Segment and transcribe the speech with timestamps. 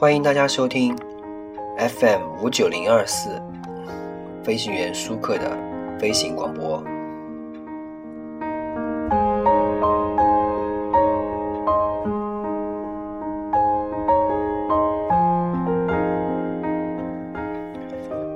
[0.00, 0.96] 欢迎大家收听
[1.76, 3.28] FM 五九零二四
[4.42, 5.54] 飞行员舒克的
[5.98, 6.82] 飞行广播。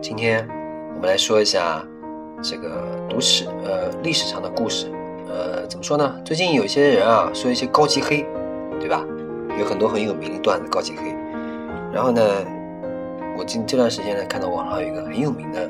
[0.02, 0.46] 今天
[0.94, 1.82] 我们来说一下
[2.42, 4.92] 这个读史呃历史上的故事。
[5.30, 6.14] 呃，怎么说呢？
[6.26, 8.22] 最近有些人啊说一些高级黑，
[8.78, 9.02] 对吧？
[9.58, 11.23] 有很多很有名的段子高级黑。
[11.94, 12.20] 然后呢，
[13.38, 15.64] 我近这段时间呢，看到网上有一个很有名的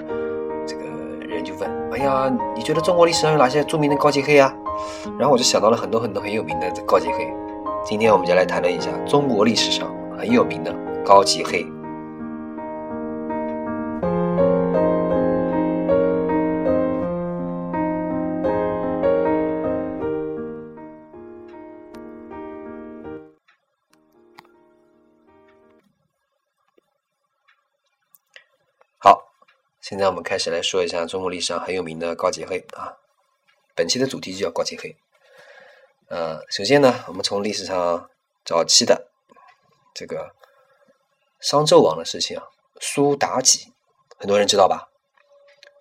[0.66, 0.83] 这个
[1.28, 4.50] 人就问：“哎呀，你觉得中国历史上有哪些著名的高级黑啊？”
[5.19, 7.31] 然后我就想到了很多很多很有名的高级黑。
[7.84, 9.86] 今天我们就来谈论一下中国历史上
[10.19, 11.66] 很有名的高级黑。
[29.87, 32.97] 现在我们开始来说一下中国历史上很有名的高级黑啊。
[33.75, 34.97] 本期的主题就叫高级黑。
[36.09, 38.09] 呃，首先呢，我们从历史上
[38.47, 39.11] 早期的
[39.95, 40.31] 这个
[41.39, 42.45] 商纣王的事情啊，
[42.81, 43.75] 苏妲己，
[44.17, 44.89] 很多人知道吧？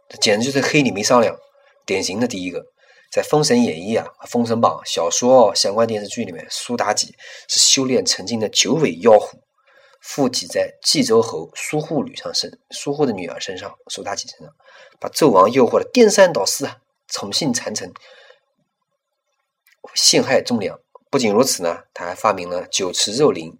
[0.09, 1.37] 这简直就是黑里没商量，
[1.85, 2.61] 典型的第一个，
[3.09, 7.15] 在《封神演义》啊、《封神榜》小说相关电视剧里面，苏妲己
[7.47, 9.39] 是修炼成精的九尾妖狐。
[10.03, 14.53] 附体在冀州侯苏护女上身，苏护的女儿身上，苏妲己身上，
[14.99, 17.93] 把纣王诱惑的颠三倒四啊，宠幸残臣，
[19.95, 20.77] 陷害忠良。
[21.09, 23.57] 不仅如此呢，他还发明了酒池肉林、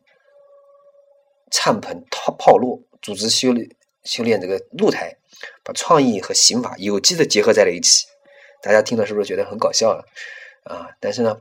[1.49, 5.17] 灿盆套炮烙，组织修炼修炼这个露台，
[5.63, 8.05] 把创意和刑法有机的结合在了一起。
[8.61, 10.03] 大家听了是不是觉得很搞笑啊？
[10.65, 11.39] 啊，但是呢，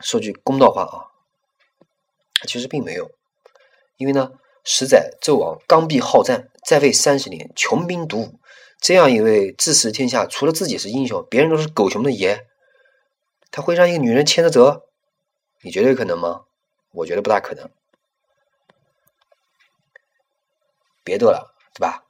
[0.00, 1.08] 说句公道话啊，
[2.46, 3.10] 其实并没有。
[3.96, 4.32] 因为呢，
[4.64, 8.40] 十载纣王刚愎好战，在位三十年，穷兵黩武，
[8.80, 12.46] 这样一位治世天下，除了自己是英雄，别人都是狗熊的爷，
[13.50, 14.82] 他会让一个女人牵着走？
[15.62, 16.44] 你觉得可能吗？
[16.92, 17.70] 我觉得不大可能。
[21.02, 22.04] 别逗了，对吧？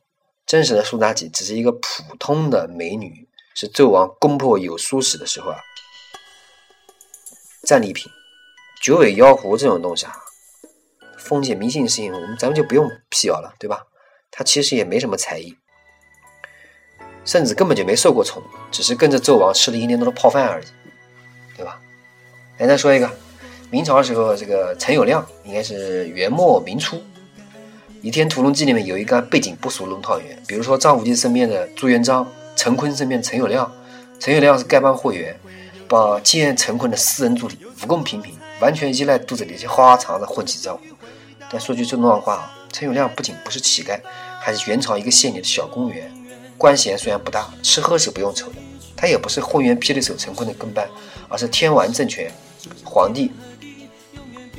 [0.44, 5.58] 真实的苏妲己只是一个普通的美女，是纣王攻破有苏史的时候啊，
[7.62, 8.10] 战利品。
[8.82, 10.25] 九尾妖狐这种东西啊。
[11.26, 13.82] 封建迷信的事情，我们咱们就不用辟谣了，对吧？
[14.30, 15.56] 他其实也没什么才艺，
[17.24, 20.66] 甚至根本就没受过宠，只是跟着纣王吃了一年多的泡饭而已，
[21.56, 21.80] 对吧？
[22.58, 23.10] 来，再说一个，
[23.70, 26.96] 明朝的时候，这个陈友谅应该是元末明初，
[28.02, 33.68] 《倚天屠龙记》里面有一个背景不俗龙套员，比如说张无忌身边的朱元璋，陈坤身边陈友谅，
[34.20, 35.38] 陈友谅是丐帮会员，
[35.88, 40.82] 把奸陈坤的私人助理，武功平平，完全依赖肚子里这些花肠子混起账户。
[41.50, 44.00] 但说句正当话啊，陈友谅不仅不是乞丐，
[44.40, 46.12] 还是元朝一个县里的小公务员，
[46.58, 48.56] 官衔虽然不大，吃喝是不用愁的。
[48.96, 50.88] 他也不是混元霹雳手陈坤的跟班，
[51.28, 52.32] 而是天完政权
[52.82, 53.30] 皇帝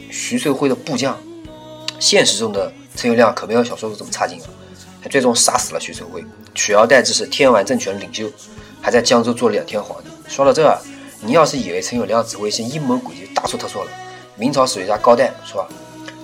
[0.10, 1.18] 徐寿辉的部将。
[2.00, 4.48] 现实中的陈友谅可没有小说中这么差劲啊，
[5.02, 6.24] 他最终杀死了徐寿辉，
[6.54, 8.32] 取而代之是天完政权领袖，
[8.82, 10.10] 还在江州做了两天皇帝。
[10.30, 10.80] 说到这儿，
[11.22, 13.92] 你要是以为陈友谅只会一些阴谋诡计，大错特错了。
[14.36, 15.68] 明朝史学家高旦说。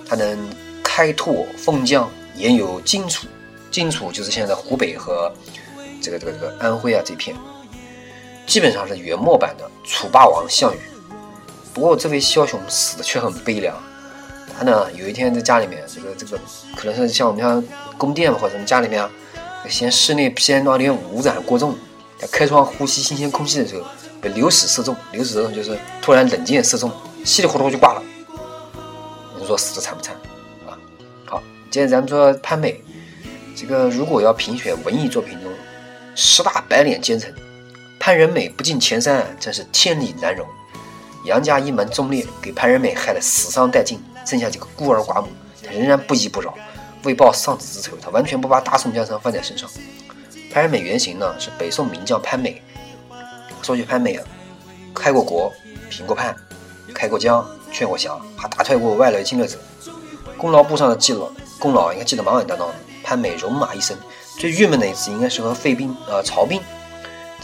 [0.06, 0.38] 他能
[0.82, 3.26] 开拓封疆，沿有荆楚，
[3.70, 5.32] 荆楚就是现在湖北和
[6.00, 7.34] 这个这个这个安徽啊这片，
[8.46, 10.78] 基本上是元末版的楚霸王项羽。
[11.72, 13.76] 不过这位枭雄死的却很悲凉，
[14.56, 16.38] 他呢有一天在家里面，这个这个
[16.76, 17.64] 可能是像我们像
[17.98, 19.10] 宫殿或者什么家里面啊，
[19.68, 21.74] 嫌室内 PM 二点五污染过重，
[22.18, 23.84] 在开窗呼吸新鲜空气的时候，
[24.20, 26.92] 被流矢射中，流矢射中就是突然冷箭射中，
[27.24, 28.02] 稀里糊涂就挂了。
[29.46, 30.14] 说死的惨不惨
[30.66, 30.78] 啊？
[31.24, 32.82] 好，接着咱们说潘美，
[33.54, 35.50] 这个如果要评选文艺作品中
[36.14, 37.34] 十大白脸奸臣，
[37.98, 40.46] 潘仁美不进前三，真是天理难容。
[41.24, 45.28] 杨家一门忠烈，给潘仁美害得死伤殆尽，剩下几个孤儿寡母，
[45.62, 46.54] 他仍然不依不饶，
[47.02, 49.68] 为报丧子之仇，他完全不把大宋江山放在身上。
[50.52, 52.62] 潘仁美原型呢是北宋名将潘美，
[53.62, 54.24] 说句潘美啊，
[54.94, 55.50] 开过国，
[55.88, 56.36] 平过叛，
[56.94, 57.44] 开过疆。
[57.74, 59.58] 劝过降，还打退过外来侵略者，
[60.38, 61.28] 功劳簿上的记录，
[61.58, 62.74] 功劳应该记得满满当当的。
[63.02, 63.94] 潘美戎马一生，
[64.38, 66.62] 最郁闷的一次应该是和废兵，呃，曹兵，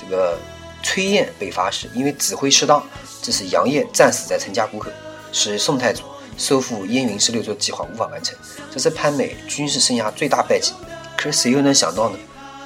[0.00, 0.38] 这个
[0.84, 2.82] 崔彦被发时，因为指挥失当，
[3.20, 4.88] 致使杨业战死在陈家谷口，
[5.32, 6.04] 使宋太祖
[6.38, 8.38] 收复燕云十六州计划无法完成，
[8.70, 10.72] 这是潘美军事生涯最大败绩。
[11.16, 12.16] 可是谁又能想到呢？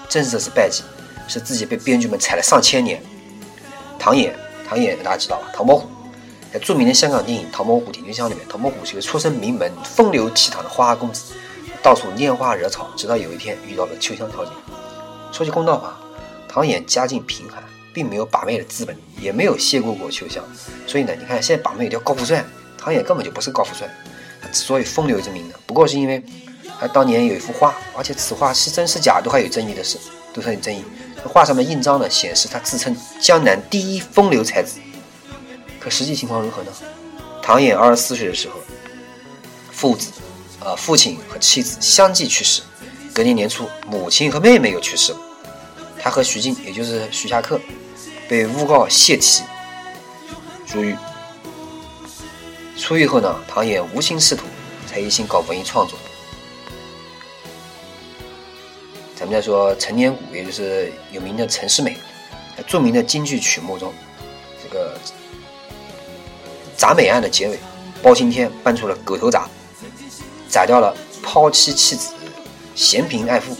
[0.08, 0.82] 正是这次败绩，
[1.26, 3.02] 是自己被编剧们踩了上千年。
[3.98, 4.32] 唐寅，
[4.68, 5.50] 唐寅大家知道吧？
[5.52, 5.88] 唐伯虎。
[6.54, 11.34] 在著名的香港电影《唐伯虎点秋香》里面，唐伯虎是个出身名门、风流倜傥的花花公子，
[11.82, 14.52] 到处拈花惹草，直到有一天遇到了秋香小姐。
[15.32, 15.98] 说句公道话，
[16.48, 17.60] 唐寅家境贫寒，
[17.92, 20.44] 并没有把妹的资本，也没有邂逅过秋香，
[20.86, 22.44] 所以呢，你看现在把妹叫高富帅，
[22.78, 23.92] 唐寅根本就不是高富帅。
[24.40, 26.22] 他之所以风流之名呢，不过是因为
[26.78, 29.98] 他当年有一幅画，而且此画是真是假都还有争议的事，
[30.32, 30.84] 都很有争议。
[31.24, 34.78] 画上的印章呢，显示他自称江南第一风流才子。
[35.84, 36.72] 可实际情况如何呢？
[37.42, 38.58] 唐寅二十四岁的时候，
[39.70, 40.12] 父子，
[40.60, 42.62] 呃，父亲和妻子相继去世。
[43.12, 45.18] 隔年年初，母亲和妹妹又去世了。
[46.00, 47.60] 他和徐静，也就是徐霞客，
[48.26, 49.42] 被诬告泄题，
[50.72, 50.96] 入狱。
[52.78, 54.46] 出狱后呢，唐寅无心仕途，
[54.86, 55.98] 才一心搞文艺创作。
[59.14, 61.98] 咱们再说陈年谷，也就是有名的陈世美，
[62.66, 63.92] 著名的京剧曲目中，
[66.76, 67.58] 铡美案的结尾，
[68.02, 69.42] 包青天搬出了狗头铡，
[70.48, 72.12] 宰掉了抛妻弃子、
[72.74, 73.56] 嫌贫爱富、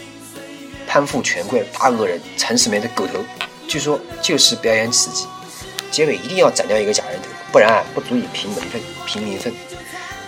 [0.86, 3.18] 攀附权贵大恶人陈世美的狗头，
[3.66, 5.26] 据说就是表演此技，
[5.90, 9.52] 结尾一定要斩掉一个假人头，不然啊不足以平门分、平民愤。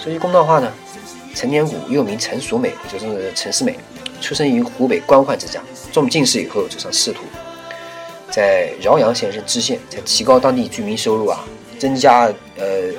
[0.02, 0.72] 说句公道话呢，
[1.34, 3.78] 陈年谷又名陈淑美，也就是陈世美。
[4.18, 5.60] 出生于湖北官宦之家，
[5.92, 7.20] 中进士以后走上仕途，
[8.30, 11.44] 在饶阳县任知县，在提高当地居民收入啊，
[11.78, 12.92] 增加呃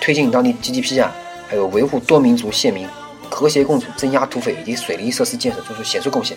[0.00, 1.12] 推进当地 GDP 啊，
[1.48, 2.88] 还有维护多民族县民
[3.28, 6.36] 和谐共处、镇压土匪以及水利设施建设做出显著贡献。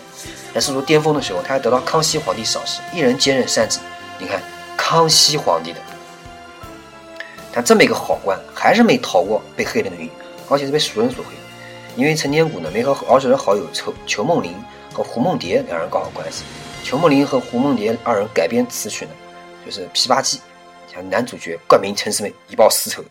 [0.52, 3.78] 在仕途巅峰的时候，他还得到康熙皇帝赏识，一人兼任三职。
[4.18, 4.40] 你看
[4.76, 5.80] 康熙皇帝的，
[7.52, 10.10] 但这么一个好官，还是没逃过被黑的命运，
[10.48, 11.30] 而且是被熟人所黑。
[11.96, 14.52] 因为陈天谷呢没和儿时的好友裘裘梦麟
[14.92, 16.44] 和胡梦蝶两人搞好关系，
[16.84, 19.10] 裘梦麟和胡梦蝶二人改编词曲呢，
[19.64, 20.38] 就是《琵琶记》，
[21.02, 23.04] 男主角冠名陈世美以报私仇。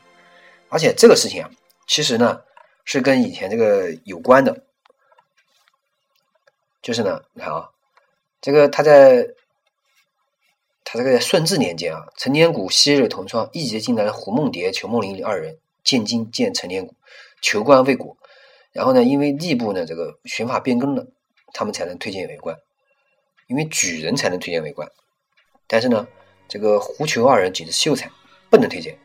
[0.70, 1.50] 而且这个事情啊，
[1.88, 2.42] 其实呢
[2.84, 4.64] 是跟以前这个有关的，
[6.82, 7.70] 就是呢，你看啊，
[8.42, 9.28] 这个他在
[10.84, 16.96] 他这个顺治年间啊，陈年谷昔日同窗一结进来的胡梦蝶、裘梦麟二人见金见陈年谷，
[17.42, 18.18] 求官未果。
[18.72, 21.06] 然后呢，因为吏部呢这个选法变更了，
[21.54, 22.58] 他们才能推荐为官，
[23.46, 24.92] 因为举人才能推荐为官。
[25.68, 26.08] 但是呢，
[26.54, 28.08] 这个胡裘二人仅是秀才，
[28.48, 28.96] 不能推荐。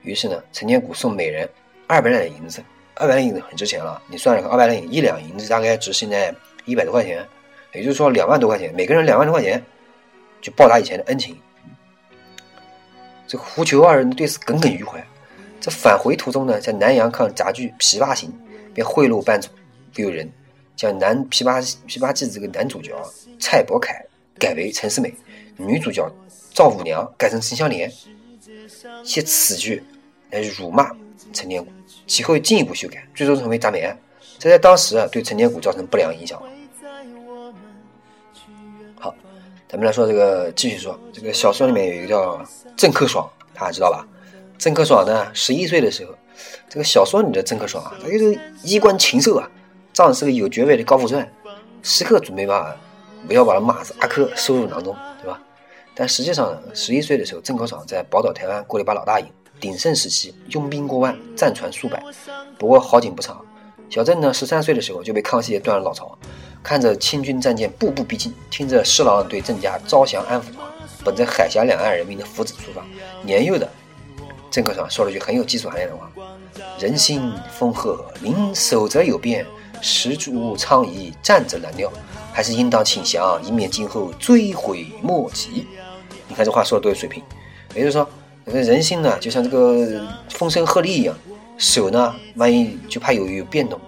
[0.00, 1.46] 于是呢，陈天谷送每人
[1.86, 2.64] 二百两银子，
[2.94, 4.00] 二百两银子很值钱了。
[4.08, 6.34] 你算一下，二百两银一两银子大概值现在
[6.64, 7.28] 一百多块钱，
[7.74, 9.62] 也就是说两万多块钱，每个人两万多块钱，
[10.40, 11.38] 就报答以前的恩情。
[13.26, 15.06] 这胡裘二人对此耿耿于怀。
[15.60, 18.30] 这返回途中呢，在南阳看杂剧《琵琶行》。
[18.72, 19.50] 便贿赂班主，
[19.96, 20.26] 有人
[20.74, 22.96] 将男琵琶琵琶记这个男主角
[23.38, 24.02] 蔡伯凯
[24.38, 25.12] 改为陈世美，
[25.58, 26.10] 女主角
[26.54, 27.90] 赵五娘改成陈香莲，
[29.04, 29.82] 写此剧
[30.30, 30.90] 来辱骂
[31.32, 31.70] 陈年谷，
[32.06, 33.98] 其后进一步修改，最终成为铡美案。
[34.38, 36.40] 这在当时啊，对陈年谷造成不良影响。
[38.98, 39.14] 好，
[39.68, 42.44] 咱们来说这个，继续说这个小说里面有一个叫
[42.76, 44.06] 郑克爽，大家知道吧？
[44.58, 46.14] 郑克爽呢，十一岁的时候。
[46.68, 49.48] 这个小说里的郑克爽啊，他就是衣冠禽兽啊，
[49.92, 51.30] 仗是个有爵位的高富帅，
[51.82, 52.74] 时刻准备把
[53.28, 55.38] 不要把他马子阿珂收入囊中，对吧？
[56.02, 59.26] 但实际上呢，十一岁的时候，郑克爽在宝岛台湾过了一把老大瘾，
[59.60, 62.02] 鼎盛时期拥兵过万，战船数百。
[62.58, 63.40] 不过好景不长，
[63.88, 66.18] 小郑呢十三岁的时候就被康熙爷断了老巢，
[66.60, 70.72] 看着清军战舰步步逼近，听着侍郎对郑家招降安抚的话，
[71.04, 72.84] 本着海峡两岸人民的福祉出发，
[73.22, 73.68] 年幼的。
[74.50, 76.10] 郑克爽说了句很有技术含量的话
[76.80, 79.46] ：“人心风和，临守则有变，
[79.80, 81.88] 时逐昌夷，战则难料，
[82.32, 85.68] 还是应当请降，以免今后追悔莫及。”
[86.32, 87.22] 你看这话说的多有水平。
[87.74, 88.08] 也就是说，
[88.46, 91.14] 这个人心呢，就像这个风声鹤唳一样，
[91.58, 93.78] 手呢，万一就怕有有变动。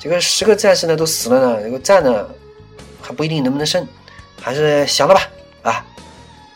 [0.00, 2.26] 这个十个战士呢都死了呢，这个战呢
[3.00, 3.86] 还不一定能不能胜，
[4.42, 5.22] 还是降了吧，
[5.62, 5.84] 啊。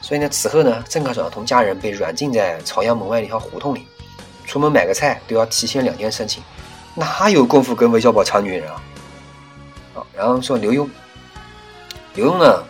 [0.00, 3.86] 所以呢，此后呢，郑克爽同家人被软禁在朝阳门外的一条胡同里，
[4.46, 6.42] 出门买个菜都要提前两天申请，
[6.96, 8.82] 哪有功夫跟韦小宝抢女人啊？
[9.94, 10.88] 好，然后说刘墉，
[12.14, 12.64] 刘墉呢，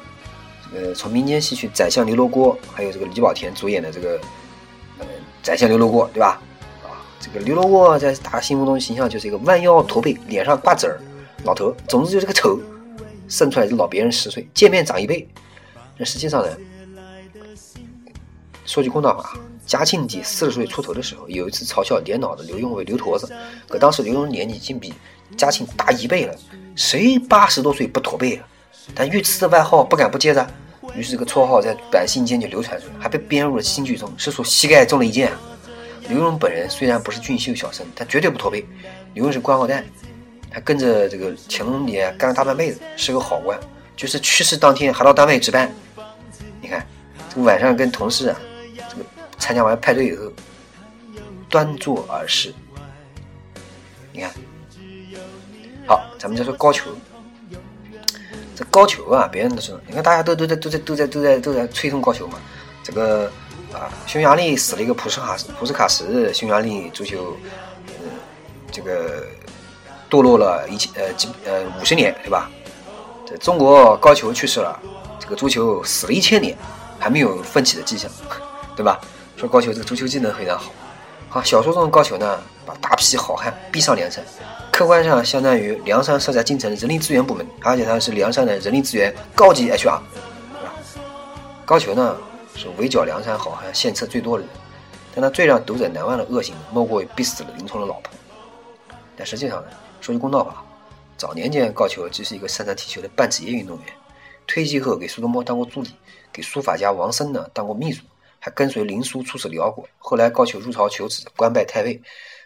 [0.74, 4.20] 呃，从民间戏曲《宰相刘罗锅》，还有这个李保田主演的这个，
[4.98, 5.04] 呃，
[5.42, 6.40] 《宰相刘罗锅》，对吧？
[6.84, 11.00] 啊，这个刘罗锅在大家心目中形象就是一个弯腰驼背、脸上挂褶儿
[11.44, 12.60] 老头，总之就是个丑，
[13.28, 15.26] 生出来就老别人十岁，见面长一倍。
[15.96, 16.56] 那实际上呢？
[18.64, 19.36] 说句公道话，
[19.66, 23.28] 嘉庆帝四十岁出头的时候，有一次嘲笑年老的刘墉为刘驼子。
[23.68, 24.94] 可当时刘墉年纪已经比
[25.36, 26.34] 嘉庆大一倍了，
[26.76, 28.46] 谁八十多岁不驼背啊？
[28.94, 30.46] 但御赐的外号不敢不接着，
[30.94, 35.32] 于是这个绰号在百姓间就流传出来，还被编入了新剧中，是说膝盖中了一箭。
[36.08, 38.66] 刘墉本人虽然不是俊秀小生，但绝对不驼背。
[39.14, 39.84] 刘墉是官二代，
[40.50, 43.58] 他跟着这个乾隆爷干了大半辈子，是个好官。
[43.96, 45.70] 就是去世当天还到单位值班。
[46.60, 46.84] 你看，
[47.28, 48.40] 这个晚上跟同事啊，
[48.88, 49.04] 这个
[49.38, 50.32] 参加完派对以后，
[51.48, 52.52] 端坐而视。
[54.12, 54.30] 你看，
[55.86, 56.84] 好，咱们再说高俅。
[58.70, 62.38] 高俅啊，别人都说，你看大家都都在都在都在都在都在吹捧高俅嘛。
[62.82, 63.30] 这个
[63.72, 67.36] 啊，匈牙利死了一个普什卡普什卡什，匈牙利足球，
[67.86, 67.92] 呃，
[68.72, 69.24] 这个
[70.10, 72.50] 堕落了一千呃几呃五十年，对吧？
[73.26, 74.78] 这中国高俅去世了，
[75.20, 76.56] 这个足球死了一千年，
[76.98, 78.10] 还没有奋起的迹象，
[78.74, 79.00] 对吧？
[79.36, 80.72] 说高俅这个足球技能非常好。
[81.28, 84.24] 好，小说中的高俅呢，把大批好汉逼上梁山，
[84.80, 90.00] 客观上相当于梁山设在京城的人力资源部门，而且他是梁山的人力资源高级 HR，
[91.66, 92.16] 高俅呢
[92.56, 94.50] 是围剿梁山好汉献策最多的人，
[95.14, 98.10] 但他最让读者难忘的恶行，莫过于逼死了林冲的老婆。
[99.18, 99.68] 但实际上呢，
[100.00, 100.64] 说句公道话，
[101.18, 103.86] 早年间高俅只是一个擅长踢球的半职业运动员，
[104.46, 105.90] 退役后给苏东坡当过助理，
[106.32, 108.00] 给书法家王僧呢当过秘书。
[108.42, 112.00] 还跟随林殊出使辽国，后来高俅入朝求子，官拜太尉。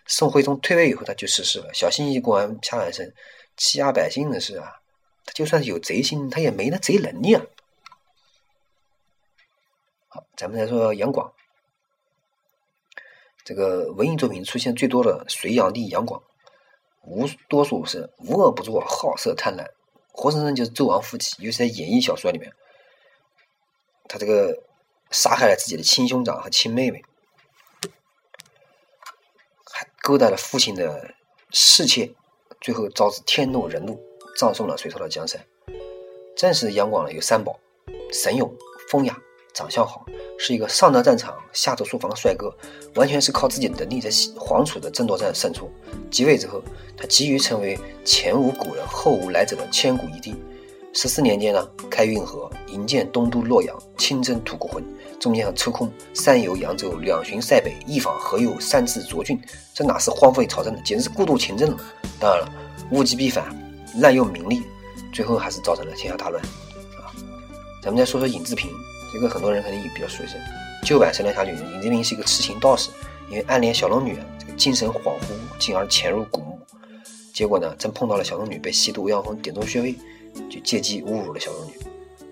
[0.07, 1.73] 宋徽宗退位以后，他就逝世了。
[1.75, 3.13] 小心翼翼过完下半生，
[3.57, 4.81] 欺压百姓的事啊，
[5.25, 7.43] 他就算是有贼心，他也没那贼能力啊。
[10.09, 11.33] 好，咱们再说杨广，
[13.45, 16.23] 这个文艺作品出现最多的隋炀帝杨广，
[17.03, 19.67] 无多数是无恶不作、好色贪婪，
[20.13, 21.35] 活生生就是纣王附体。
[21.39, 22.53] 尤其在演义小说里面，
[24.09, 24.63] 他这个。
[25.11, 27.01] 杀害了自己的亲兄长和亲妹妹，
[30.05, 31.15] 勾搭了父亲的
[31.51, 32.13] 侍妾，
[32.61, 33.99] 最后招致天怒人怒，
[34.39, 35.43] 葬送了隋朝的江山。
[36.37, 37.59] 真实的杨广呢，有三宝：
[38.13, 38.55] 神勇、
[38.91, 39.19] 风雅、
[39.55, 40.05] 长相好，
[40.39, 42.55] 是一个上得战场、下得书房的帅哥，
[42.97, 45.71] 完全是靠自己的能力在黄楚的争夺战胜出。
[46.11, 46.63] 即位之后，
[46.99, 50.35] 他急于成为前无古人后无来者的千古一帝。
[50.97, 54.83] 十四年间呢，开运河，营建东都洛阳，亲征吐谷浑，
[55.19, 59.37] 中间还抽空三游扬州，两巡塞北，一访河右，三至涿郡，
[59.75, 61.77] 这哪是荒废朝政的，简直是故度勤政了。
[62.21, 62.53] 当然了，
[62.93, 63.45] 物极必反，
[63.97, 64.63] 滥用民力，
[65.13, 66.41] 最后还是造成了天下大乱。
[66.45, 67.11] 啊，
[67.83, 68.71] 咱们再说说尹志平，
[69.13, 70.37] 这个很多人可能也比较熟悉。
[70.85, 72.91] 旧版《神雕侠侣》，尹志平是一个痴情道士，
[73.29, 76.57] 因为暗恋小龙女，这个精神恍惚，进而潜入古墓，
[77.33, 79.97] 结果呢，正碰到了小龙女被吸毒妖风点中穴位。
[80.51, 81.73] 就借机侮辱了小龙女，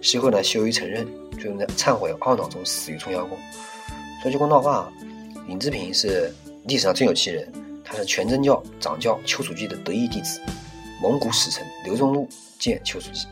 [0.00, 3.38] 事后呢羞于承认，最终在忏悔懊恼中死于冲霄宫。
[4.22, 4.92] 说句公道话，
[5.48, 6.32] 尹志平是
[6.66, 7.50] 历史上真有其人，
[7.84, 10.40] 他是全真教掌教丘处机的得意弟子，
[11.02, 12.28] 蒙古使臣刘仲禄
[12.58, 13.26] 见丘处机，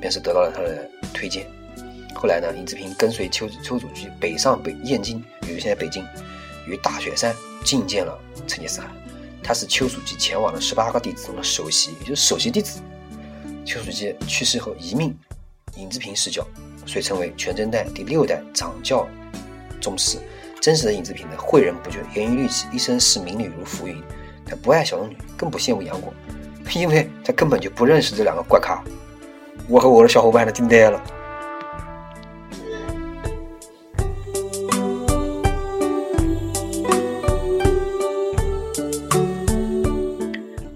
[0.00, 1.46] 便是得到了他的推荐。
[2.14, 6.04] 后来呢，尹志平跟随丘丘处机北上北燕京，与现在北京，
[6.66, 7.34] 于大雪山
[7.64, 8.90] 觐见了成吉思汗。
[9.42, 12.80] 他是丘处机前往的十八个弟子中的首席，也就是首席弟子。
[13.68, 15.14] 丘处机去世后遗命
[15.76, 16.42] 尹志平施教，
[16.86, 19.06] 遂成为全真代第六代掌教
[19.78, 20.16] 宗师。
[20.58, 24.02] 真实的尹志平呢，诲人不倦，严于律己，一生视名利如浮云。
[24.46, 26.14] 他不爱小龙女，更不羡慕杨过，
[26.74, 28.82] 因为他根本就不认识这两个怪咖。
[29.68, 31.02] 我和我的小伙伴都惊呆了。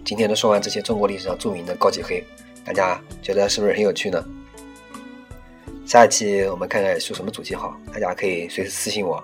[0.04, 2.22] 今天都说完这些中国历史上著名的高级黑。
[2.64, 4.25] 大家觉得是不是很有趣呢？
[5.85, 9.23] 下一期我们看看说什么主题好，大家可以随时私信我。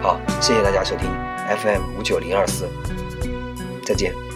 [0.00, 1.10] 好，谢谢大家收听
[1.58, 2.66] FM 五九零二四，
[3.84, 4.27] 再见。